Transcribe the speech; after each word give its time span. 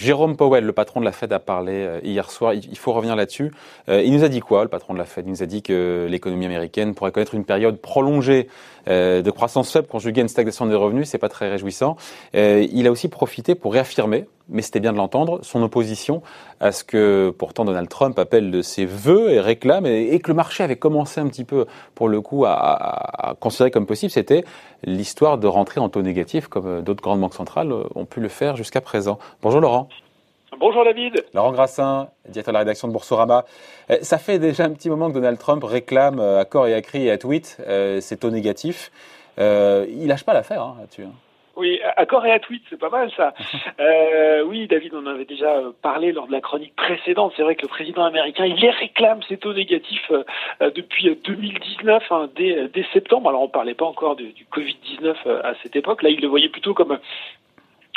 Jérôme 0.00 0.36
Powell, 0.36 0.64
le 0.64 0.72
patron 0.72 1.00
de 1.00 1.04
la 1.04 1.12
Fed, 1.12 1.30
a 1.32 1.38
parlé 1.38 1.72
euh, 1.74 2.00
hier 2.02 2.30
soir. 2.30 2.54
Il 2.54 2.78
faut 2.78 2.92
revenir 2.92 3.16
là-dessus. 3.16 3.52
Euh, 3.88 4.02
il 4.02 4.12
nous 4.14 4.24
a 4.24 4.28
dit 4.28 4.40
quoi, 4.40 4.62
le 4.62 4.68
patron 4.68 4.94
de 4.94 4.98
la 4.98 5.04
Fed? 5.04 5.26
Il 5.26 5.30
nous 5.30 5.42
a 5.42 5.46
dit 5.46 5.62
que 5.62 6.06
l'économie 6.08 6.46
américaine 6.46 6.94
pourrait 6.94 7.12
connaître 7.12 7.34
une 7.34 7.44
période 7.44 7.78
prolongée 7.78 8.48
euh, 8.88 9.20
de 9.20 9.30
croissance 9.30 9.70
faible 9.70 9.86
conjuguée 9.86 10.20
à 10.20 10.22
une 10.22 10.28
stagnation 10.28 10.64
des 10.64 10.74
revenus. 10.74 11.08
C'est 11.08 11.18
pas 11.18 11.28
très 11.28 11.50
réjouissant. 11.50 11.96
Il 12.34 12.86
a 12.86 12.90
aussi 12.90 13.08
profité 13.08 13.54
pour 13.54 13.74
réaffirmer, 13.74 14.26
mais 14.50 14.62
c'était 14.62 14.80
bien 14.80 14.92
de 14.92 14.96
l'entendre, 14.98 15.40
son 15.42 15.62
opposition 15.62 16.22
à 16.60 16.72
ce 16.72 16.84
que 16.84 17.34
pourtant 17.36 17.64
Donald 17.64 17.88
Trump 17.88 18.18
appelle 18.18 18.50
de 18.50 18.62
ses 18.62 18.84
voeux 18.84 19.30
et 19.30 19.40
réclame, 19.40 19.86
et, 19.86 20.18
que 20.20 20.28
le 20.28 20.34
marché 20.34 20.62
avait 20.62 20.76
commencé 20.76 21.20
un 21.20 21.28
petit 21.28 21.44
peu, 21.44 21.66
pour 21.94 22.08
le 22.08 22.20
coup, 22.20 22.44
à, 22.44 22.52
à 22.52 23.34
considérer 23.34 23.70
comme 23.70 23.86
possible. 23.86 24.10
C'était 24.10 24.44
l'histoire 24.84 25.38
de 25.38 25.46
rentrer 25.46 25.80
en 25.80 25.88
taux 25.88 26.02
négatif, 26.02 26.48
comme 26.48 26.82
d'autres 26.82 27.02
grandes 27.02 27.20
banques 27.20 27.34
centrales 27.34 27.72
ont 27.94 28.04
pu 28.04 28.20
le 28.20 28.28
faire 28.28 28.56
jusqu'à 28.56 28.80
présent. 28.80 29.18
Bonjour 29.42 29.60
Laurent. 29.60 29.88
Bonjour 30.58 30.84
David. 30.84 31.24
Laurent 31.32 31.52
Grassin, 31.52 32.08
directeur 32.28 32.52
de 32.52 32.54
la 32.54 32.58
rédaction 32.60 32.88
de 32.88 32.92
Boursorama. 32.92 33.44
Euh, 33.90 33.98
ça 34.02 34.18
fait 34.18 34.38
déjà 34.38 34.64
un 34.64 34.70
petit 34.70 34.90
moment 34.90 35.08
que 35.08 35.14
Donald 35.14 35.38
Trump 35.38 35.62
réclame 35.64 36.18
euh, 36.18 36.40
à 36.40 36.44
corps 36.44 36.66
et 36.66 36.74
à 36.74 36.82
cri 36.82 37.06
et 37.06 37.10
à 37.10 37.18
tweet 37.18 37.56
euh, 37.66 38.00
ses 38.00 38.16
taux 38.16 38.30
négatifs. 38.30 38.90
il 39.38 40.06
lâche 40.06 40.24
pas 40.24 40.34
l'affaire 40.34 40.62
hein, 40.62 40.76
là-dessus. 40.80 41.04
Hein. 41.04 41.12
Oui, 41.60 41.78
à 41.96 42.06
corps 42.06 42.24
et 42.24 42.32
à 42.32 42.38
tweet, 42.38 42.62
c'est 42.70 42.78
pas 42.78 42.88
mal 42.88 43.10
ça. 43.16 43.34
oui, 44.46 44.66
David, 44.66 44.94
on 44.94 45.00
en 45.00 45.06
avait 45.06 45.26
déjà 45.26 45.60
parlé 45.82 46.12
lors 46.12 46.26
de 46.26 46.32
la 46.32 46.40
chronique 46.40 46.74
précédente. 46.74 47.34
C'est 47.36 47.42
vrai 47.42 47.54
que 47.54 47.62
le 47.62 47.68
président 47.68 48.04
américain, 48.04 48.46
il 48.46 48.56
les 48.56 48.70
réclame 48.70 49.20
ces 49.28 49.36
taux 49.36 49.52
négatifs 49.52 50.10
depuis 50.60 51.14
2019, 51.24 52.02
hein, 52.10 52.30
dès, 52.34 52.68
dès, 52.68 52.84
septembre. 52.92 53.28
Alors 53.28 53.42
on 53.42 53.48
parlait 53.48 53.74
pas 53.74 53.84
encore 53.84 54.16
du 54.16 54.46
Covid-19 54.52 55.14
à 55.44 55.54
cette 55.62 55.76
époque. 55.76 56.02
Là, 56.02 56.08
il 56.08 56.20
le 56.20 56.28
voyait 56.28 56.48
plutôt 56.48 56.74
comme 56.74 56.98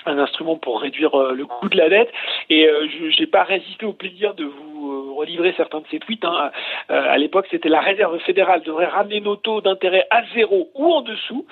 un 0.05 0.17
instrument 0.19 0.57
pour 0.57 0.81
réduire 0.81 1.15
euh, 1.15 1.33
le 1.33 1.45
coût 1.45 1.69
de 1.69 1.77
la 1.77 1.89
dette. 1.89 2.11
Et 2.49 2.67
euh, 2.67 2.87
je 2.89 3.19
n'ai 3.19 3.27
pas 3.27 3.43
résisté 3.43 3.85
au 3.85 3.93
plaisir 3.93 4.33
de 4.33 4.45
vous 4.45 4.91
euh, 4.91 5.02
relivrer 5.23 5.53
certains 5.57 5.79
de 5.79 5.85
ces 5.89 5.99
tweets. 5.99 6.25
Hein. 6.25 6.51
à 6.89 7.17
l'époque, 7.17 7.47
c'était 7.49 7.69
la 7.69 7.81
réserve 7.81 8.17
fédérale 8.19 8.61
devrait 8.63 8.85
ramener 8.85 9.19
nos 9.19 9.35
taux 9.35 9.61
d'intérêt 9.61 10.05
à 10.09 10.23
zéro 10.35 10.69
ou 10.75 10.91
en 10.91 11.01
dessous, 11.01 11.45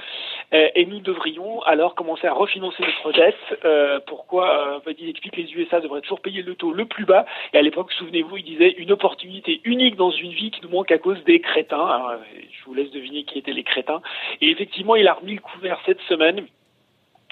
et 0.52 0.86
nous 0.86 1.00
devrions 1.00 1.61
alors 1.64 1.95
commencer 1.95 2.27
à 2.27 2.33
refinancer 2.33 2.83
notre 2.83 3.11
dette. 3.14 4.05
pourquoi 4.05 4.81
Il 4.99 5.09
explique 5.09 5.33
que 5.33 5.42
les 5.42 5.53
USA 5.53 5.80
devraient 5.80 6.02
toujours 6.02 6.22
payer 6.22 6.42
le 6.42 6.55
taux 6.55 6.73
le 6.73 6.86
plus 6.86 7.05
bas. 7.05 7.25
Et 7.53 7.58
à 7.58 7.61
l'époque, 7.61 7.92
souvenez-vous, 7.94 8.38
il 8.38 8.44
disait 8.44 8.72
une 8.77 8.92
opportunité 8.92 9.61
unique 9.64 9.95
dans 9.95 10.11
une 10.11 10.31
vie 10.31 10.52
qui 10.52 10.61
nous 10.61 10.69
manque 10.69 10.92
à 10.92 10.97
cause 10.97 11.23
des 11.23 11.39
crétins. 11.39 12.19
Je 12.52 12.66
vous 12.66 12.73
laisse 12.73 12.92
deviner 12.92 13.23
qui 13.23 13.39
étaient 13.39 13.53
les 13.53 13.64
crétins. 13.64 14.02
Et 14.42 14.49
effectivement, 14.49 14.95
il 14.95 15.08
a 15.08 15.14
remis 15.14 15.36
le 15.36 15.42
couvert 15.42 15.80
cette 15.86 16.02
semaine 16.02 16.45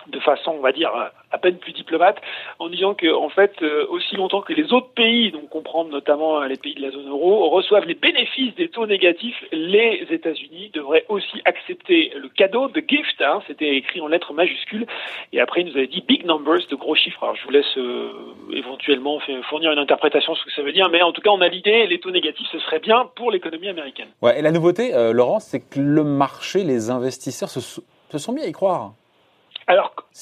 de 0.08 0.20
façon, 0.20 0.52
on 0.52 0.62
va 0.62 0.72
dire, 0.72 0.92
à 1.32 1.38
peine 1.38 1.58
plus 1.58 1.74
diplomate, 1.74 2.18
en 2.58 2.70
disant 2.70 2.96
que, 2.96 3.14
en 3.14 3.30
fait, 3.30 3.54
euh, 3.62 3.86
aussi 3.90 4.16
longtemps 4.16 4.42
que 4.42 4.54
les 4.54 4.74
autres 4.74 4.90
pays, 4.90 5.32
donc 5.32 5.50
comprendre 5.50 5.92
notamment 5.92 6.42
euh, 6.42 6.48
les 6.48 6.58
pays 6.58 6.74
de 6.74 6.82
la 6.82 6.92
zone 6.92 7.08
euro, 7.08 7.50
reçoivent 7.50 7.86
les 7.86 7.94
bénéfices 7.94 8.56
des 8.56 8.70
taux 8.70 8.88
négatifs, 8.88 9.38
les 9.52 10.08
États-Unis 10.10 10.72
devraient 10.74 11.06
aussi 11.10 11.42
accepter 11.46 12.12
le 12.16 12.30
cadeau, 12.30 12.68
de 12.70 12.84
gift, 12.88 13.22
hein, 13.22 13.42
c'était 13.48 13.76
écrit 13.76 14.02
en 14.02 14.08
lettres 14.08 14.34
majuscules, 14.34 14.88
et 15.34 15.40
après 15.40 15.62
il 15.62 15.68
nous 15.68 15.78
avait 15.78 15.88
dit 15.88 16.04
big 16.08 16.26
numbers, 16.26 16.66
de 16.70 16.76
gros 16.76 16.96
chiffres. 16.96 17.24
Alors 17.24 17.36
je 17.36 17.44
vous 17.46 17.52
laisse 17.52 17.78
euh, 17.78 18.12
éventuellement 18.52 19.20
fournir 19.50 19.72
une 19.72 19.80
interprétation 19.80 20.34
de 20.34 20.38
ce 20.38 20.46
que 20.46 20.52
ça 20.52 20.64
veut 20.64 20.72
dire, 20.74 20.90
mais 20.90 21.02
en 21.02 21.12
tout 21.12 21.22
cas 21.22 21.30
on 21.30 21.42
a 21.42 21.48
l'idée, 21.48 21.86
les 21.88 22.00
taux 22.00 22.12
négatifs, 22.12 22.48
ce 22.52 22.60
serait 22.60 22.80
bien 22.80 23.08
pour 23.16 23.32
l'économie 23.32 23.70
américaine. 23.70 24.10
Ouais, 24.22 24.40
et 24.40 24.42
la 24.42 24.52
nouveauté, 24.52 24.92
Laurent, 25.14 25.40
c'est 25.40 25.60
que 25.60 25.80
le 25.80 26.04
marché, 26.04 26.64
les 26.64 26.90
investisseurs 26.90 27.50
se, 27.50 27.60
se 27.60 28.18
sont 28.18 28.32
mis 28.34 28.42
à 28.42 28.48
y 28.48 28.52
croire. 28.52 28.94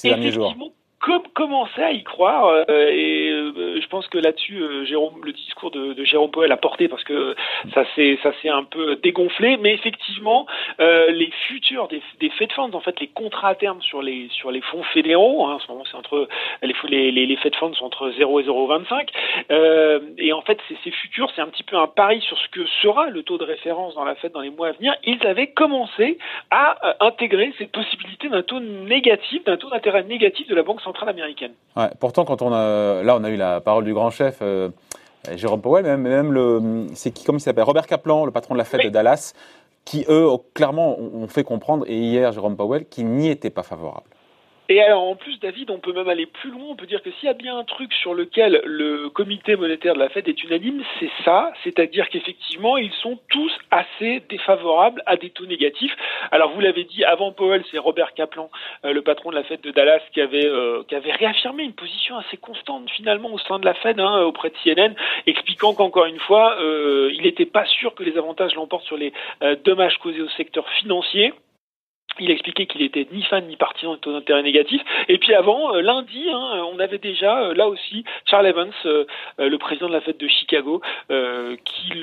Effectivement, 0.04 0.54
comme 1.00 1.24
commencer 1.34 1.82
à 1.82 1.92
y 1.92 2.04
croire 2.04 2.66
euh, 2.70 2.90
et 2.92 3.17
je 3.82 3.88
pense 3.88 4.08
que 4.08 4.18
là-dessus 4.18 4.62
euh, 4.62 4.86
Jérôme 4.86 5.22
le 5.24 5.34
discours 5.34 5.72
de, 5.72 6.04
Jérôme 6.04 6.32
Poel 6.32 6.52
a 6.52 6.58
porté 6.58 6.88
parce 6.88 7.04
que 7.04 7.36
ça 7.74 7.84
s'est 7.96 8.18
ça 8.24 8.32
s'est 8.42 8.50
un 8.50 8.64
peu 8.64 8.96
dégonflé 8.98 9.58
mais 9.58 9.74
effectivement 9.74 10.46
les 10.80 11.32
futurs 11.48 11.88
des, 11.88 12.02
des 12.20 12.30
Fed 12.32 12.52
Funds 12.52 12.74
en 12.74 12.80
fait 12.80 13.00
les 13.00 13.08
contrats 13.08 13.50
à 13.50 13.56
terme 13.56 13.82
sur 13.82 14.02
les 14.02 14.28
sur 14.30 14.52
les 14.52 14.62
fonds 14.62 14.84
fédéraux 14.84 15.46
hein, 15.48 15.56
en 15.56 15.60
ce 15.60 15.68
moment 15.70 15.84
c'est 15.90 15.98
entre 15.98 16.28
les 16.62 16.74
les, 17.12 17.26
les, 17.26 17.36
Fed 17.38 17.56
Funds 17.56 17.74
sont 17.74 17.86
entre 17.86 18.12
0 18.18 18.40
et 18.40 18.44
0,25 18.44 20.14
et 20.18 20.34
en 20.34 20.42
fait 20.42 20.60
ces, 20.84 20.92
futurs 20.92 21.32
c'est 21.36 21.42
un 21.42 21.48
petit 21.48 21.64
peu 21.64 21.78
un 21.78 21.88
pari 21.88 22.22
sur 22.22 22.38
ce 22.38 22.48
que 22.50 22.66
sera 22.82 23.10
le 23.10 23.24
taux 23.24 23.38
de 23.38 23.44
référence 23.44 23.96
dans 23.96 24.06
la 24.06 24.16
Fed 24.16 24.32
dans 24.32 24.42
les 24.42 24.50
mois 24.50 24.70
à 24.70 24.72
venir 24.72 24.96
ils 25.04 25.26
avaient 25.26 25.48
commencé 25.48 26.18
à 26.52 26.78
intégrer 27.00 27.54
cette 27.58 27.72
possibilité 27.72 28.30
d'un 28.30 28.44
taux 28.44 28.60
négatif 28.60 29.44
d'un 29.46 29.58
taux 29.58 29.70
d'intérêt 29.70 30.04
négatif 30.04 30.48
de 30.48 30.56
la 30.56 30.64
banque 30.64 30.82
centrale 30.82 31.10
américaine. 31.10 31.54
Pourtant, 32.00 32.26
quand 32.26 32.42
on 32.42 32.54
a, 32.54 33.04
là, 33.04 33.16
on 33.16 33.24
a 33.24 33.30
eu 33.30 33.36
la 33.36 33.62
parole 33.68 33.84
du 33.84 33.94
grand 33.94 34.12
chef. 34.12 34.38
Euh, 34.42 34.70
Jérôme 35.36 35.62
Powell, 35.62 35.84
même, 35.84 36.02
même 36.04 36.32
le, 36.32 36.88
c'est 36.94 37.12
qui, 37.12 37.26
comment 37.26 37.38
il 37.38 37.42
s'appelle 37.42 37.66
Robert 37.66 37.86
Kaplan, 37.86 38.24
le 38.24 38.32
patron 38.32 38.54
de 38.54 38.60
la 38.60 38.64
Fed 38.64 38.82
de 38.82 38.88
Dallas, 38.88 39.34
qui 39.84 40.06
eux, 40.08 40.26
clairement, 40.54 40.98
ont 40.98 41.28
fait 41.28 41.44
comprendre, 41.44 41.84
et 41.86 41.98
hier, 41.98 42.32
Jérôme 42.32 42.56
Powell, 42.56 42.86
qui 42.88 43.04
n'y 43.04 43.30
était 43.30 43.50
pas 43.50 43.64
favorable. 43.64 44.08
Et 44.70 44.82
alors 44.82 45.04
en 45.04 45.16
plus, 45.16 45.40
David, 45.40 45.72
on 45.72 45.80
peut 45.80 45.94
même 45.94 46.10
aller 46.10 46.26
plus 46.26 46.52
loin. 46.52 46.66
On 46.70 46.76
peut 46.76 46.88
dire 46.88 47.02
que 47.02 47.10
s'il 47.12 47.28
y 47.28 47.30
a 47.30 47.34
bien 47.34 47.58
un 47.58 47.64
truc 47.64 47.94
sur 47.94 48.14
lequel 48.14 48.62
le 48.66 49.10
comité 49.10 49.56
monétaire 49.56 49.94
de 49.94 50.00
la 50.00 50.10
Fed 50.10 50.28
est 50.28 50.44
unanime, 50.44 50.84
c'est 51.00 51.10
ça, 51.24 51.54
c'est-à-dire 51.64 52.10
qu'effectivement, 52.10 52.78
ils 52.78 52.92
sont 53.02 53.18
tous 53.30 53.52
assez 53.72 54.22
défavorables 54.30 55.02
à 55.06 55.16
des 55.16 55.30
taux 55.30 55.46
négatifs. 55.46 55.96
Alors 56.32 56.52
vous 56.52 56.60
l'avez 56.60 56.84
dit, 56.84 57.06
avant 57.06 57.32
Powell, 57.32 57.64
c'est 57.72 57.78
Robert 57.78 58.14
Kaplan, 58.14 58.50
euh, 58.84 58.92
le 58.92 59.02
patron 59.02 59.30
de 59.30 59.36
la 59.36 59.44
Fed 59.44 59.62
de 59.62 59.72
Dallas, 59.72 60.02
qui 60.14 60.20
avait 60.20 60.46
euh, 60.46 60.84
qui 60.88 60.96
avait 60.96 61.14
réaffirmé 61.14 61.64
une 61.64 61.74
position 61.74 62.18
assez 62.18 62.36
constante 62.36 62.90
finalement 62.90 63.32
au 63.34 63.40
sein 63.40 63.60
de 63.60 63.66
la 63.66 63.74
Fed 63.74 64.00
hein, 64.02 64.24
auprès 64.24 64.50
de 64.50 64.56
CNN, 64.64 64.96
expliquant 65.28 65.74
qu'encore 65.74 66.06
une 66.06 66.20
fois, 66.20 66.58
euh, 66.60 67.10
il 67.14 67.24
n'était 67.24 67.46
pas 67.46 67.66
sûr 67.66 67.96
que 67.96 68.04
les 68.04 68.18
avantages 68.18 68.56
l'emportent 68.56 68.86
sur 68.86 68.98
les 68.98 69.14
dommages 69.64 69.98
causés 70.00 70.22
au 70.22 70.30
secteur 70.30 70.68
financier. 70.82 71.34
Il 72.20 72.32
expliquait 72.32 72.66
qu'il 72.66 72.82
était 72.82 73.08
ni 73.12 73.24
fan 73.24 73.46
ni 73.48 73.56
partisan 73.56 73.94
de 73.94 73.98
taux 73.98 74.12
d'intérêt 74.12 74.44
négatif. 74.44 74.82
Et 75.08 75.18
puis 75.18 75.34
avant, 75.34 75.74
euh, 75.74 75.82
lundi, 75.82 76.26
hein, 76.32 76.64
on 76.74 76.80
avait 76.80 76.98
déjà, 76.98 77.40
euh, 77.40 77.54
là 77.54 77.68
aussi, 77.68 78.04
Charles 78.26 78.48
Evans, 78.48 78.72
euh, 78.86 79.06
le 79.38 79.58
président 79.58 79.88
de 79.88 79.94
la 79.94 80.02
Fed 80.02 80.18
de 80.18 80.28
Chicago, 80.28 80.82
qui 81.10 81.94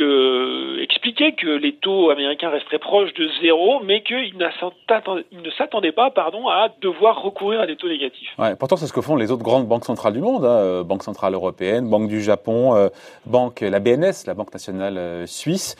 expliquait 0.83 1.33
que 1.33 1.47
les 1.47 1.75
taux 1.75 2.11
américains 2.11 2.51
resteraient 2.51 2.79
proches 2.79 3.13
de 3.15 3.29
zéro, 3.43 3.81
mais 3.85 4.03
qu'il 4.03 4.37
ne 4.37 5.51
s'attendait 5.51 5.93
pas 5.93 6.11
pardon, 6.11 6.49
à 6.49 6.69
devoir 6.81 7.23
recourir 7.23 7.61
à 7.61 7.67
des 7.67 7.77
taux 7.77 7.89
négatifs. 7.89 8.35
Pourtant, 8.59 8.77
c'est 8.77 8.87
ce 8.87 8.93
que 8.93 9.01
font 9.01 9.17
les 9.17 9.31
autres 9.31 9.43
grandes 9.43 9.67
banques 9.67 9.85
centrales 9.85 10.13
du 10.13 10.21
monde, 10.21 10.45
hein, 10.45 10.83
Banque 10.85 11.03
centrale 11.03 11.35
européenne, 11.35 11.89
Banque 11.89 12.09
du 12.09 12.23
Japon, 12.23 12.91
Banque, 13.27 13.61
la 13.61 13.81
BNS, 13.81 14.27
la 14.27 14.35
Banque 14.35 14.53
nationale 14.53 15.27
suisse, 15.27 15.77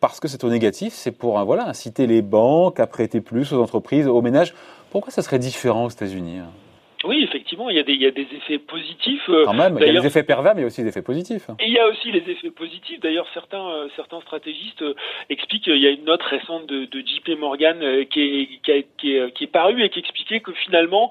parce 0.00 0.20
que 0.20 0.28
ces 0.28 0.38
taux 0.38 0.50
négatifs, 0.50 0.92
c'est 0.92 1.16
pour 1.16 1.38
voilà, 1.44 1.68
inciter 1.68 2.06
les 2.06 2.22
banques 2.22 2.80
à 2.80 2.86
prêter 2.86 3.20
plus 3.20 3.52
aux 3.56 3.62
entreprises, 3.62 4.06
aux 4.06 4.22
ménages. 4.22 4.54
Pourquoi 4.90 5.12
ça 5.12 5.22
serait 5.22 5.38
différent 5.38 5.86
aux 5.86 5.90
États-Unis 5.90 6.38
hein? 6.38 6.50
Oui, 7.06 7.22
effectivement, 7.22 7.70
il 7.70 7.76
y 7.76 7.78
a 7.78 7.82
des, 7.82 7.92
il 7.92 8.02
y 8.02 8.06
a 8.06 8.10
des 8.10 8.26
effets 8.34 8.58
positifs. 8.58 9.28
Euh, 9.28 9.44
Quand 9.44 9.54
même, 9.54 9.76
il 9.80 9.86
y 9.86 9.96
a 9.96 10.00
des 10.00 10.06
effets 10.06 10.22
pervers, 10.22 10.54
mais 10.54 10.60
il 10.60 10.64
y 10.64 10.64
a 10.64 10.66
aussi 10.68 10.82
des 10.82 10.88
effets 10.88 11.02
positifs. 11.02 11.48
Et 11.60 11.66
il 11.66 11.72
y 11.72 11.78
a 11.78 11.86
aussi 11.88 12.10
les 12.12 12.28
effets 12.30 12.50
positifs. 12.50 13.00
D'ailleurs, 13.00 13.26
certains, 13.34 13.66
euh, 13.68 13.88
certains 13.96 14.20
stratégistes 14.20 14.82
euh, 14.82 14.94
expliquent 15.30 15.64
qu'il 15.64 15.78
y 15.78 15.86
a 15.86 15.90
une 15.90 16.04
note 16.04 16.22
récente 16.22 16.66
de, 16.66 16.84
de 16.86 17.00
JP 17.00 17.38
Morgan 17.38 17.78
qui, 18.10 18.20
est, 18.20 18.46
qui, 18.62 18.72
a, 18.72 18.82
qui, 18.98 19.16
est, 19.16 19.32
qui 19.32 19.44
est 19.44 19.52
parue 19.52 19.82
et 19.82 19.90
qui 19.90 19.98
expliquait 19.98 20.40
que 20.40 20.52
finalement, 20.52 21.10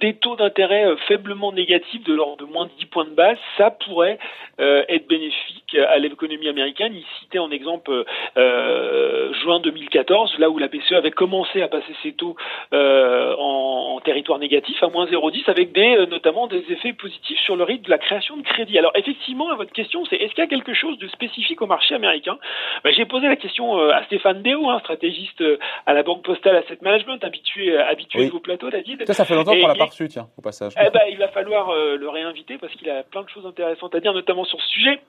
des 0.00 0.14
taux 0.14 0.36
d'intérêt 0.36 0.96
faiblement 1.08 1.52
négatifs 1.52 2.04
de 2.04 2.14
l'ordre 2.14 2.44
de 2.44 2.44
moins 2.44 2.66
de 2.66 2.70
10 2.78 2.86
points 2.86 3.04
de 3.04 3.10
base, 3.10 3.38
ça 3.56 3.70
pourrait 3.70 4.18
être 4.58 5.08
bénéfique 5.08 5.76
à 5.88 5.98
l'économie 5.98 6.48
américaine. 6.48 6.92
Il 6.94 7.04
citait 7.20 7.38
en 7.38 7.50
exemple 7.50 8.04
juin 8.36 9.60
2014, 9.60 10.38
là 10.38 10.50
où 10.50 10.58
la 10.58 10.68
BCE 10.68 10.92
avait 10.92 11.10
commencé 11.10 11.62
à 11.62 11.68
passer 11.68 11.94
ses 12.02 12.12
taux 12.12 12.36
en, 12.72 13.96
en 13.96 14.00
territoire 14.00 14.38
négatif 14.38 14.82
à 14.82 14.88
moins 14.88 15.06
0,10 15.20 15.50
avec 15.50 15.72
des, 15.72 15.96
euh, 15.96 16.06
notamment 16.06 16.46
des 16.46 16.64
effets 16.70 16.92
positifs 16.92 17.38
sur 17.40 17.56
le 17.56 17.64
rythme 17.64 17.84
de 17.84 17.90
la 17.90 17.98
création 17.98 18.36
de 18.36 18.42
crédit. 18.42 18.78
Alors 18.78 18.92
effectivement, 18.94 19.54
votre 19.56 19.72
question, 19.72 20.04
c'est 20.06 20.16
est-ce 20.16 20.34
qu'il 20.34 20.44
y 20.44 20.46
a 20.46 20.50
quelque 20.50 20.74
chose 20.74 20.98
de 20.98 21.08
spécifique 21.08 21.60
au 21.62 21.66
marché 21.66 21.94
américain? 21.94 22.38
Ben, 22.84 22.92
J'ai 22.92 23.04
posé 23.04 23.28
la 23.28 23.36
question 23.36 23.78
euh, 23.78 23.92
à 23.92 24.04
Stéphane 24.04 24.42
Deo, 24.42 24.68
un 24.70 24.80
stratégiste 24.80 25.40
euh, 25.40 25.58
à 25.86 25.94
la 25.94 26.02
Banque 26.02 26.22
Postale 26.22 26.56
Asset 26.56 26.78
Management, 26.82 27.22
habitué, 27.24 27.76
habitué 27.78 28.26
de 28.26 28.30
vos 28.30 28.40
plateaux, 28.40 28.70
David. 28.70 29.06
Ça, 29.06 29.14
ça 29.14 29.24
fait 29.24 29.34
longtemps 29.34 29.52
qu'on 29.52 29.66
l'a 29.66 29.74
pas 29.74 29.86
reçu, 29.86 30.08
tiens, 30.08 30.28
au 30.36 30.42
passage. 30.42 30.72
Eh 30.80 30.90
ben, 30.90 31.02
il 31.10 31.18
va 31.18 31.28
falloir 31.28 31.74
le 31.74 32.08
réinviter 32.08 32.58
parce 32.58 32.74
qu'il 32.74 32.88
a 32.90 33.02
plein 33.02 33.22
de 33.22 33.28
choses 33.28 33.46
intéressantes 33.46 33.94
à 33.94 34.00
dire, 34.00 34.12
notamment 34.12 34.44
sur 34.44 34.60
ce 34.60 34.68
sujet. 34.68 35.00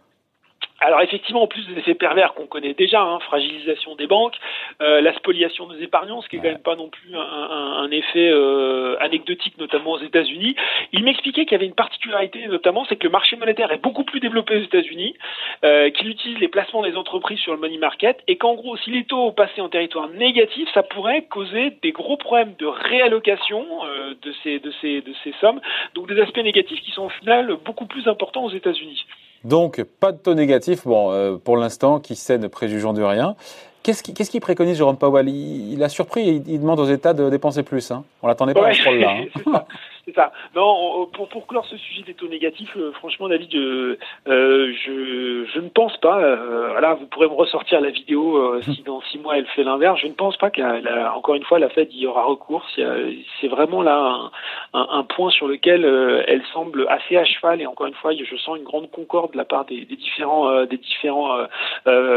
Alors 0.81 1.01
effectivement, 1.01 1.43
en 1.43 1.47
plus 1.47 1.65
des 1.67 1.77
effets 1.79 1.93
pervers 1.93 2.33
qu'on 2.33 2.47
connaît 2.47 2.73
déjà, 2.73 3.01
hein, 3.01 3.19
fragilisation 3.19 3.95
des 3.95 4.07
banques, 4.07 4.35
euh, 4.81 4.99
la 4.99 5.13
spoliation 5.13 5.67
des 5.67 5.83
épargnants, 5.83 6.21
ce 6.21 6.27
qui 6.29 6.37
est 6.37 6.39
quand 6.39 6.45
même 6.45 6.59
pas 6.59 6.75
non 6.75 6.89
plus 6.89 7.15
un, 7.15 7.19
un, 7.19 7.83
un 7.83 7.91
effet 7.91 8.29
euh, 8.29 8.97
anecdotique, 8.99 9.57
notamment 9.57 9.91
aux 9.91 9.99
États-Unis. 9.99 10.55
Il 10.91 11.03
m'expliquait 11.03 11.45
qu'il 11.45 11.53
y 11.53 11.55
avait 11.55 11.67
une 11.67 11.75
particularité, 11.75 12.47
notamment, 12.47 12.85
c'est 12.85 12.95
que 12.95 13.05
le 13.05 13.11
marché 13.11 13.35
monétaire 13.35 13.71
est 13.71 13.81
beaucoup 13.81 14.03
plus 14.03 14.19
développé 14.19 14.57
aux 14.57 14.63
États-Unis, 14.63 15.15
euh, 15.63 15.89
qu'il 15.91 16.09
utilise 16.09 16.39
les 16.39 16.47
placements 16.47 16.81
des 16.81 16.95
entreprises 16.95 17.39
sur 17.39 17.53
le 17.53 17.59
money 17.59 17.77
market, 17.77 18.21
et 18.27 18.37
qu'en 18.37 18.55
gros, 18.55 18.75
si 18.77 18.89
les 18.89 19.05
taux 19.05 19.31
passaient 19.31 19.61
en 19.61 19.69
territoire 19.69 20.09
négatif, 20.09 20.67
ça 20.73 20.83
pourrait 20.83 21.25
causer 21.25 21.77
des 21.83 21.91
gros 21.91 22.17
problèmes 22.17 22.55
de 22.57 22.65
réallocation 22.65 23.65
euh, 23.85 24.15
de 24.21 24.33
ces 24.43 24.59
de 24.59 24.71
ces 24.81 25.01
de 25.01 25.13
ces 25.23 25.33
sommes, 25.39 25.61
donc 25.93 26.07
des 26.07 26.19
aspects 26.19 26.39
négatifs 26.39 26.81
qui 26.81 26.91
sont 26.91 27.05
au 27.05 27.09
final 27.09 27.55
beaucoup 27.63 27.85
plus 27.85 28.07
importants 28.07 28.43
aux 28.43 28.51
États-Unis. 28.51 29.05
Donc, 29.43 29.83
pas 29.99 30.11
de 30.11 30.17
taux 30.17 30.33
négatif, 30.33 30.85
bon, 30.85 31.11
euh, 31.11 31.37
pour 31.37 31.57
l'instant, 31.57 31.99
qui 31.99 32.15
sait 32.15 32.37
ne 32.37 32.47
préjugeant 32.47 32.93
de 32.93 33.01
rien. 33.01 33.35
Qu'est-ce 33.83 34.03
qu'il 34.03 34.13
qu 34.13 34.39
préconise, 34.39 34.77
Jérôme 34.77 34.97
Powell? 34.97 35.27
Il, 35.27 35.73
il, 35.73 35.83
a 35.83 35.89
surpris, 35.89 36.21
il, 36.21 36.43
il, 36.47 36.61
demande 36.61 36.79
aux 36.79 36.85
États 36.85 37.13
de 37.13 37.29
dépenser 37.29 37.63
plus. 37.63 37.89
Hein. 37.89 38.03
On 38.21 38.27
l'attendait 38.27 38.53
pas 38.53 38.61
ouais, 38.61 38.69
à 38.69 38.73
ce 38.73 38.83
rôle-là. 38.83 39.09
Hein. 39.09 39.63
C'est 40.05 40.15
ça. 40.15 40.31
Non, 40.55 41.07
pour, 41.13 41.27
pour 41.29 41.47
clore 41.47 41.65
ce 41.65 41.77
sujet 41.77 42.01
des 42.03 42.13
taux 42.13 42.27
négatifs, 42.27 42.75
euh, 42.75 42.91
franchement, 42.93 43.27
David, 43.27 43.53
euh, 43.55 43.97
je, 44.27 45.45
je 45.53 45.59
ne 45.59 45.69
pense 45.69 45.95
pas. 45.97 46.19
Euh, 46.19 46.69
voilà, 46.71 46.95
vous 46.95 47.05
pourrez 47.05 47.27
me 47.27 47.33
ressortir 47.33 47.81
la 47.81 47.89
vidéo 47.89 48.37
euh, 48.37 48.61
si 48.75 48.83
dans 48.83 49.01
six 49.11 49.19
mois 49.19 49.37
elle 49.37 49.45
fait 49.47 49.63
l'inverse. 49.63 49.99
Je 50.01 50.07
ne 50.07 50.13
pense 50.13 50.37
pas 50.37 50.49
qu'encore 50.49 51.35
une 51.35 51.43
fois 51.43 51.59
la 51.59 51.69
Fed 51.69 51.93
y 51.93 52.07
aura 52.07 52.23
recours. 52.25 52.65
C'est 52.75 53.47
vraiment 53.47 53.81
là 53.81 54.31
un, 54.73 54.87
un, 54.89 55.03
point 55.03 55.29
sur 55.31 55.47
lequel 55.47 55.85
euh, 55.85 56.23
elle 56.27 56.43
semble 56.53 56.87
assez 56.89 57.17
à 57.17 57.25
cheval. 57.25 57.61
Et 57.61 57.65
encore 57.65 57.87
une 57.87 57.93
fois, 57.93 58.13
je 58.15 58.35
sens 58.37 58.57
une 58.57 58.63
grande 58.63 58.89
concorde 58.91 59.33
de 59.33 59.37
la 59.37 59.45
part 59.45 59.65
des, 59.65 59.85
des 59.85 59.95
différents 59.95 60.65
des 60.65 60.77
différents 60.77 61.37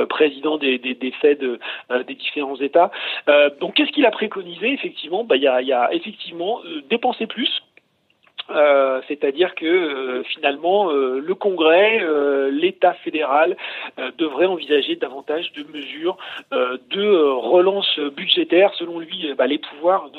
présidents 0.08 0.58
des, 0.58 0.78
des, 0.78 0.94
des 0.94 1.10
Fed 1.12 1.58
des 2.06 2.14
différents 2.14 2.56
États. 2.56 2.90
donc, 3.60 3.74
qu'est-ce 3.74 3.90
qu'il 3.92 4.06
a 4.06 4.10
préconisé? 4.10 4.72
Effectivement, 4.72 5.24
bah, 5.24 5.36
il 5.36 5.42
y 5.42 5.48
a, 5.48 5.60
il 5.60 5.68
y 5.68 5.72
a 5.72 5.92
effectivement 5.92 6.60
dépenser 6.88 7.26
plus 7.26 7.62
euh, 8.50 9.00
c'est-à-dire 9.08 9.54
que 9.54 9.64
euh, 9.64 10.22
finalement 10.24 10.90
euh, 10.90 11.18
le 11.18 11.34
Congrès, 11.34 12.02
l'État 12.50 12.94
fédéral 13.04 13.56
devrait 14.18 14.46
envisager 14.46 14.96
davantage 14.96 15.52
de 15.52 15.64
mesures 15.72 16.16
de 16.52 17.16
relance 17.32 17.98
budgétaire. 17.98 18.72
Selon 18.74 18.98
lui, 18.98 19.32
bah, 19.36 19.46
les 19.46 19.58
pouvoirs 19.58 20.10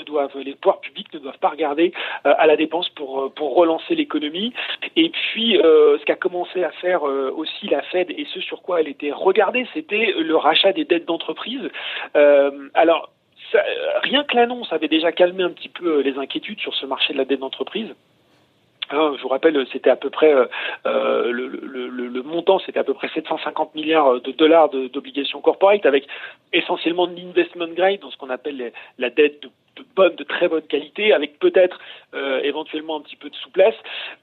publics 0.82 1.14
ne 1.14 1.20
doivent 1.20 1.38
pas 1.40 1.50
regarder 1.50 1.94
à 2.24 2.46
la 2.48 2.56
dépense 2.56 2.90
pour 2.90 3.56
relancer 3.56 3.96
l'économie. 3.96 4.54
Et 4.96 5.10
puis, 5.10 5.58
ce 5.62 6.04
qu'a 6.06 6.16
commencé 6.16 6.64
à 6.64 6.72
faire 6.72 7.04
aussi 7.04 7.68
la 7.68 7.82
Fed 7.84 8.12
et 8.12 8.26
ce 8.34 8.40
sur 8.42 8.62
quoi 8.62 8.82
elle 8.82 8.88
était 8.88 9.12
regardée, 9.12 9.68
c'était 9.74 10.14
le 10.18 10.36
rachat 10.36 10.74
des 10.74 10.86
dettes 10.86 11.06
d'entreprise. 11.06 11.70
alors 12.74 13.12
rien 14.04 14.24
que 14.24 14.36
l'annonce 14.36 14.72
avait 14.74 14.88
déjà 14.88 15.12
calmé 15.12 15.44
un 15.44 15.52
petit 15.52 15.70
peu 15.70 16.02
les 16.02 16.18
inquiétudes 16.18 16.60
sur 16.60 16.74
ce 16.76 16.86
marché 16.86 17.14
de 17.14 17.18
la 17.18 17.26
dette 17.26 17.40
d'entreprise. 17.40 17.94
Alors, 18.90 19.18
je 19.18 19.22
vous 19.22 19.30
rappelle, 19.30 19.66
c'était 19.72 19.90
à 19.90 19.96
peu 19.96 20.10
près 20.10 20.34
euh, 20.86 21.32
le, 21.32 21.48
le, 21.48 22.24
montant, 22.24 22.60
c'était 22.60 22.80
à 22.80 22.84
peu 22.84 22.94
près 22.94 23.10
750 23.10 23.76
milliards 23.76 24.22
de 24.22 24.32
dollars 24.32 24.70
d'obligations 24.70 25.42
corporate, 25.42 25.86
avec 25.86 26.08
essentiellement 26.54 27.08
de 27.08 27.16
l'investment 27.16 27.68
grade, 27.68 28.00
dans 28.02 28.12
ce 28.12 28.18
qu'on 28.18 28.30
appelle 28.30 28.72
la 28.98 29.10
dette 29.10 29.42
de 29.44 29.48
de 29.48 29.52
bonne, 29.96 30.16
de 30.16 30.24
très 30.24 30.48
bonne 30.48 30.64
qualité, 30.64 31.14
avec 31.14 31.40
peut-être 31.40 31.80
euh, 32.14 32.40
éventuellement 32.44 32.98
un 32.98 33.02
petit 33.02 33.16
peu 33.16 33.30
de 33.30 33.36
souplesse. 33.36 33.76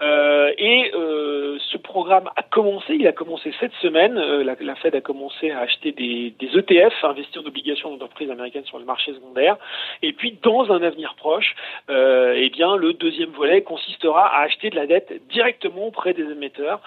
Euh, 0.02 0.52
et 0.58 0.90
euh, 0.94 1.58
ce 1.70 1.76
programme 1.78 2.30
a 2.36 2.42
commencé, 2.42 2.94
il 2.94 3.06
a 3.06 3.12
commencé 3.12 3.52
cette 3.60 3.74
semaine. 3.74 4.18
Euh, 4.18 4.44
la, 4.44 4.56
la, 4.60 4.74
Fed 4.76 4.94
a 4.94 5.00
commencé 5.00 5.50
à 5.50 5.60
acheter 5.60 5.92
des, 5.92 6.34
des 6.38 6.58
ETF, 6.58 7.04
investir 7.04 7.42
d'obligations 7.42 7.90
d'entreprises 7.90 8.30
américaines 8.30 8.64
sur 8.64 8.78
le 8.78 8.84
marché 8.84 9.12
secondaire. 9.14 9.56
Et 10.02 10.12
puis, 10.12 10.38
dans 10.42 10.70
un 10.72 10.82
avenir 10.82 11.14
proche, 11.16 11.54
euh, 11.90 12.34
eh 12.36 12.50
bien, 12.50 12.76
le 12.76 12.92
deuxième 12.94 13.30
volet 13.30 13.62
consistera 13.62 14.26
à 14.26 14.42
acheter 14.42 14.70
de 14.70 14.76
la 14.76 14.86
dette 14.86 15.12
directement 15.28 15.86
auprès 15.86 16.14
des 16.14 16.24
émetteurs. 16.24 16.80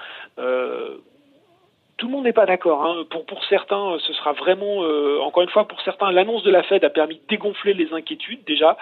Tout 1.98 2.08
le 2.08 2.12
monde 2.12 2.26
n'est 2.26 2.34
pas 2.34 2.46
d'accord. 2.46 2.86
Hein. 2.86 3.04
Pour, 3.10 3.26
pour 3.26 3.44
certains, 3.46 3.98
ce 4.06 4.14
sera 4.14 4.34
vraiment, 4.34 4.84
euh, 4.84 5.20
encore 5.22 5.44
une 5.44 5.50
fois, 5.50 5.66
pour 5.66 5.82
certains, 5.82 6.12
l'annonce 6.12 6.44
de 6.44 6.52
la 6.52 6.62
Fed 6.64 6.84
a 6.84 6.90
permis 6.90 7.16
de 7.16 7.22
dégonfler 7.30 7.74
les 7.74 7.94
inquiétudes 7.94 8.44
déjà. 8.46 8.78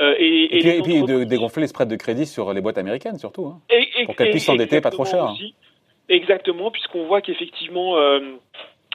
Euh, 0.00 0.14
et, 0.18 0.24
et, 0.24 0.56
et, 0.56 0.60
puis, 0.60 0.70
et 0.70 0.82
puis 0.82 1.02
de 1.02 1.24
dégonfler 1.24 1.62
les 1.62 1.68
spreads 1.68 1.88
de 1.88 1.96
crédit 1.96 2.26
sur 2.26 2.52
les 2.52 2.60
boîtes 2.60 2.78
américaines 2.78 3.18
surtout. 3.18 3.46
Hein, 3.46 3.60
et, 3.70 4.04
pour 4.04 4.16
qu'elles 4.16 4.30
puissent 4.30 4.46
s'endetter 4.46 4.80
pas 4.80 4.90
trop 4.90 5.04
cher. 5.04 5.30
Aussi. 5.30 5.54
Exactement, 6.08 6.70
puisqu'on 6.70 7.06
voit 7.06 7.20
qu'effectivement, 7.20 7.96
euh, 7.96 8.20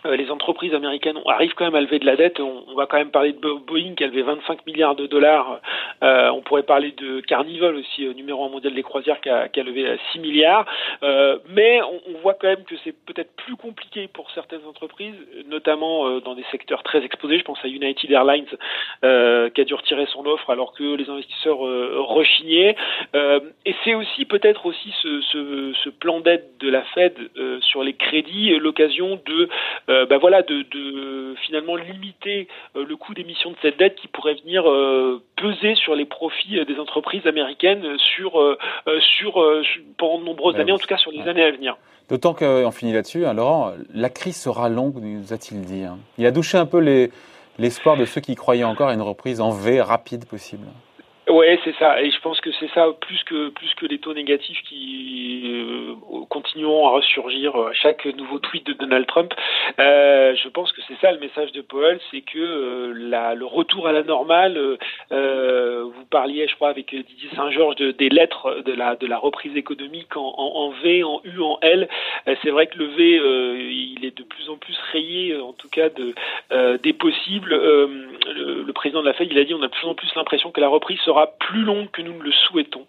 les 0.06 0.32
entreprises 0.32 0.74
américaines 0.74 1.20
arrivent 1.28 1.54
quand 1.54 1.66
même 1.66 1.76
à 1.76 1.82
lever 1.82 2.00
de 2.00 2.06
la 2.06 2.16
dette. 2.16 2.40
On, 2.40 2.64
on, 2.68 2.76
va 2.76 2.86
quand 2.86 2.98
même 2.98 3.12
parler 3.12 3.34
de 3.34 3.40
Boeing 3.40 3.96
qui 3.96 4.04
a 4.04 4.08
levé 4.08 4.22
25 4.22 4.66
milliards 4.66 4.96
de 4.96 5.08
dollars. 5.08 5.60
Euh, 6.04 6.30
on 6.32 6.42
pourrait 6.42 6.64
parler 6.64 6.92
de 6.92 7.20
Carnival 7.22 7.76
aussi, 7.76 8.06
euh, 8.06 8.14
numéro 8.14 8.46
un 8.46 8.50
mondial 8.50 8.74
des 8.74 8.84
croisières, 8.84 9.22
qui 9.22 9.30
a, 9.30 9.48
qui 9.48 9.60
a 9.60 9.64
levé 9.64 9.98
6 10.12 10.20
milliards. 10.20 10.66
Euh, 11.04 11.38
mais 11.50 11.82
on, 11.82 12.02
on, 12.10 12.20
voit 12.22 12.34
quand 12.34 12.48
même 12.48 12.64
que 12.64 12.76
c'est 12.84 12.96
peut-être 13.06 13.32
plus 13.36 13.56
compliqué 13.56 14.08
pour 14.08 14.30
certaines 14.32 14.66
entreprises, 14.68 15.16
notamment 15.48 16.08
euh, 16.08 16.20
dans 16.22 16.36
des 16.36 16.46
secteurs 16.52 16.84
très 16.84 17.04
exposés. 17.04 17.38
Je 17.38 17.44
pense 17.44 17.60
à 17.64 17.68
United 17.68 18.12
Airlines 18.12 18.46
euh, 19.04 19.50
qui 19.50 19.62
a 19.62 19.64
dû 19.64 19.74
retirer 19.74 20.06
son 20.08 20.26
offre 20.26 20.50
alors 20.50 20.74
que 20.74 20.96
les 20.96 21.10
investisseurs 21.10 21.60
rechignaient. 21.60 22.76
et 23.14 23.76
c'est 23.84 23.94
aussi 23.94 24.26
peut-être 24.26 24.66
aussi 24.66 24.94
ce, 25.02 25.22
ce, 25.22 25.74
ce 25.84 25.90
plan 25.90 26.20
d'aide 26.20 26.46
de 26.60 26.70
la 26.70 26.84
Fed 26.94 27.14
sur 27.62 27.84
les 27.84 27.94
crédits 27.94 28.52
l'occasion 28.60 29.20
de 29.26 29.50
euh, 29.92 30.06
ben 30.06 30.18
voilà, 30.20 30.42
de, 30.42 30.64
de, 30.64 31.36
finalement 31.46 31.76
limiter 31.76 32.48
euh, 32.76 32.86
le 32.88 32.96
coût 32.96 33.14
d'émission 33.14 33.52
de 33.52 33.58
cette 33.62 33.78
dette 33.78 33.96
qui 33.96 34.08
pourrait 34.08 34.36
venir 34.36 34.70
euh, 34.70 35.22
peser 35.36 35.76
sur 35.76 35.96
les 35.96 36.06
profits 36.06 36.64
des 36.66 36.80
entreprises 36.80 37.28
américaines 37.28 37.98
sur, 38.16 38.40
sur, 39.18 39.46
pendant 39.98 40.20
de 40.20 40.26
nombreuses 40.26 40.56
années, 40.56 40.72
en 40.72 40.78
tout 40.78 40.88
cas 40.88 40.98
sur 40.98 41.12
les 41.12 41.20
ouais. 41.20 41.30
années 41.30 41.44
à 41.44 41.52
venir. 41.52 41.78
D'autant 42.10 42.34
qu'on 42.34 42.72
finit 42.72 42.94
là-dessus, 42.94 43.26
hein, 43.26 43.34
Laurent, 43.34 43.74
la 43.94 44.10
crise 44.10 44.40
sera 44.40 44.70
longue, 44.70 44.96
nous 45.02 45.34
a-t-il 45.34 45.62
dit. 45.62 45.84
Hein. 45.84 45.98
Il 46.18 46.26
a 46.26 46.32
douché 46.32 46.58
un 46.58 46.66
peu 46.66 46.80
l'espoir 47.58 47.98
de 47.98 48.06
ceux 48.06 48.22
qui 48.22 48.36
croyaient 48.36 48.64
encore 48.64 48.90
à 48.90 48.94
une 48.94 49.02
reprise 49.02 49.42
en 49.42 49.52
V 49.52 49.82
rapide 49.82 50.26
possible. 50.26 50.68
Ouais, 51.32 51.58
c'est 51.64 51.76
ça. 51.78 52.02
Et 52.02 52.12
je 52.12 52.20
pense 52.20 52.42
que 52.42 52.52
c'est 52.60 52.70
ça 52.72 52.88
plus 53.00 53.24
que 53.24 53.50
plus 53.50 53.74
que 53.76 53.86
les 53.86 54.00
taux 54.00 54.14
négatifs 54.14 54.62
qui 54.64 55.44
euh, 55.46 55.96
continueront 56.30 56.88
à 56.88 56.92
ressurgir 56.92 57.56
à 57.56 57.72
chaque 57.74 58.06
nouveau 58.06 58.40
tweet 58.40 58.66
de 58.68 58.74
Donald 58.74 59.08
Trump. 59.08 59.34
Euh, 59.80 60.36
je 60.36 60.50
pense 60.50 60.74
que 60.74 60.82
c'est 60.90 61.00
ça 61.00 61.10
le 61.14 61.20
message 61.20 61.54
de 61.54 61.62
Powell, 61.62 62.02
c'est 62.12 62.20
que 62.20 62.38
euh, 62.38 62.94
la, 62.98 63.34
le 63.34 63.46
retour 63.46 63.88
à 63.88 63.94
la 63.94 64.04
normale. 64.04 64.78
Euh, 65.14 65.84
vous 65.84 66.06
parliez, 66.10 66.50
je 66.50 66.56
crois, 66.56 66.68
avec 66.68 66.94
Didier 66.94 67.30
Saint-Georges 67.34 67.78
de, 67.78 67.92
des 67.92 68.10
lettres 68.10 68.62
de 68.66 68.74
la 68.74 68.98
de 68.98 69.08
la 69.08 69.18
reprise 69.18 69.56
économique 69.56 70.18
en, 70.18 70.34
en, 70.38 70.70
V, 70.84 71.06
en 71.06 71.22
U, 71.24 71.42
en 71.42 71.60
L. 71.62 71.88
c'est 72.44 72.50
vrai 72.50 72.68
que 72.68 72.78
le 72.78 72.88
V, 72.88 73.22
il 73.72 74.04
est 74.06 74.18
de 74.18 74.24
plus 74.24 74.50
en 74.50 74.58
plus 74.58 74.78
rayé, 74.92 75.38
en 75.38 75.54
tout 75.54 75.70
cas 75.70 75.88
de 75.88 76.14
des 76.78 76.94
possibles. 76.94 77.52
Le, 77.52 78.64
le, 78.66 78.74
président 78.74 79.02
de 79.02 79.08
la 79.08 79.14
Fed, 79.14 79.28
il 79.32 79.38
a 79.38 79.44
dit, 79.44 79.54
on 79.54 79.62
a 79.62 79.68
de 79.68 79.72
plus 79.72 79.88
en 79.88 79.94
plus 79.94 80.10
l'impression 80.16 80.52
que 80.52 80.62
la 80.62 80.68
reprise 80.68 81.00
sera 81.02 81.21
plus 81.28 81.64
longue 81.64 81.90
que 81.92 82.02
nous 82.02 82.14
ne 82.14 82.24
le 82.24 82.32
souhaitons, 82.32 82.86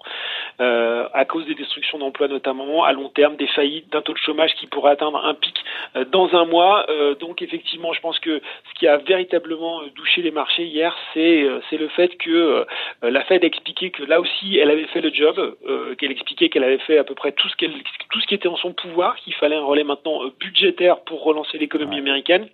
euh, 0.60 1.08
à 1.12 1.24
cause 1.24 1.46
des 1.46 1.54
destructions 1.54 1.98
d'emplois 1.98 2.28
notamment, 2.28 2.84
à 2.84 2.92
long 2.92 3.08
terme, 3.08 3.36
des 3.36 3.46
faillites, 3.46 3.90
d'un 3.92 4.02
taux 4.02 4.12
de 4.12 4.18
chômage 4.18 4.54
qui 4.54 4.66
pourrait 4.66 4.92
atteindre 4.92 5.24
un 5.24 5.34
pic 5.34 5.54
euh, 5.96 6.04
dans 6.04 6.34
un 6.34 6.44
mois. 6.44 6.86
Euh, 6.88 7.14
donc 7.14 7.42
effectivement, 7.42 7.92
je 7.92 8.00
pense 8.00 8.18
que 8.18 8.40
ce 8.40 8.78
qui 8.78 8.86
a 8.86 8.98
véritablement 8.98 9.82
douché 9.94 10.22
les 10.22 10.30
marchés 10.30 10.64
hier, 10.64 10.96
c'est 11.14 11.42
le 11.72 11.88
fait 11.88 12.16
que 12.16 12.66
la 13.02 13.24
Fed 13.24 13.44
a 13.44 13.46
expliqué 13.46 13.90
que 13.90 14.02
là 14.04 14.20
aussi, 14.20 14.58
elle 14.58 14.70
avait 14.70 14.86
fait 14.86 15.00
le 15.00 15.12
job, 15.12 15.56
qu'elle 15.98 16.12
expliquait 16.12 16.48
qu'elle 16.48 16.64
avait 16.64 16.78
fait 16.78 16.98
à 16.98 17.04
peu 17.04 17.14
près 17.14 17.32
tout 17.32 17.48
ce, 17.48 17.56
qu'elle, 17.56 17.72
tout 18.10 18.20
ce 18.20 18.26
qui 18.26 18.34
était 18.34 18.48
en 18.48 18.56
son 18.56 18.72
pouvoir, 18.72 19.16
qu'il 19.16 19.34
fallait 19.34 19.56
un 19.56 19.64
relais 19.64 19.84
maintenant 19.84 20.20
budgétaire 20.38 21.00
pour 21.00 21.22
relancer 21.24 21.58
l'économie 21.58 21.98
américaine 21.98 22.48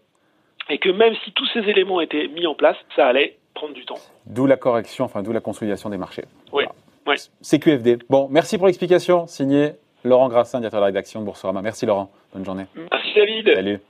et 0.71 0.79
que 0.79 0.91
même 0.91 1.15
si 1.25 1.33
tous 1.33 1.47
ces 1.53 1.61
éléments 1.61 2.01
étaient 2.01 2.29
mis 2.29 2.47
en 2.47 2.55
place, 2.55 2.77
ça 2.95 3.07
allait 3.07 3.37
prendre 3.59 3.75
du 3.75 3.85
temps. 3.85 3.99
D'où 4.27 4.47
la 4.47 4.57
correction, 4.57 5.05
enfin 5.05 5.23
d'où 5.23 5.33
la 5.33 5.41
consolidation 5.41 5.91
des 5.91 5.99
marchés. 5.99 6.25
Oui. 6.53 6.65
Voilà. 7.05 7.21
oui. 7.21 7.31
CQFD. 7.43 7.99
Bon, 8.09 8.29
merci 8.31 8.57
pour 8.57 8.67
l'explication. 8.67 9.27
Signé 9.27 9.73
Laurent 10.05 10.29
Grassin, 10.29 10.61
directeur 10.61 10.81
de 10.81 10.83
la 10.83 10.87
rédaction 10.87 11.21
de 11.21 11.25
Boursorama. 11.25 11.61
Merci 11.61 11.85
Laurent. 11.85 12.11
Bonne 12.33 12.45
journée. 12.45 12.67
Merci 12.77 13.15
David. 13.15 13.55
Salut. 13.55 13.81